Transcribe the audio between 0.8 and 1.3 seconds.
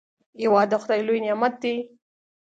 خداي لوی